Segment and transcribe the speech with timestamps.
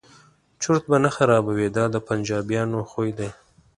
[0.61, 3.29] چرت به نه خرابوي دا د پنجابیانو خوی دی.